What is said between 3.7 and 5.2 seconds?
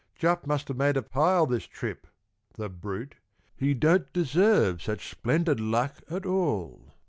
don't deserve such